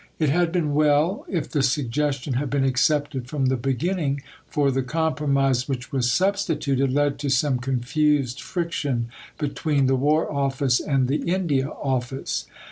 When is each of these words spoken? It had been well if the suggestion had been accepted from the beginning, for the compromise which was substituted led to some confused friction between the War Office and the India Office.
It 0.17 0.29
had 0.29 0.51
been 0.51 0.73
well 0.73 1.27
if 1.29 1.47
the 1.47 1.61
suggestion 1.61 2.33
had 2.33 2.49
been 2.49 2.63
accepted 2.63 3.27
from 3.29 3.45
the 3.49 3.55
beginning, 3.55 4.23
for 4.47 4.71
the 4.71 4.81
compromise 4.81 5.69
which 5.69 5.91
was 5.91 6.11
substituted 6.11 6.91
led 6.91 7.19
to 7.19 7.29
some 7.29 7.59
confused 7.59 8.41
friction 8.41 9.09
between 9.37 9.85
the 9.85 9.95
War 9.95 10.31
Office 10.33 10.79
and 10.79 11.07
the 11.07 11.21
India 11.31 11.67
Office. 11.69 12.47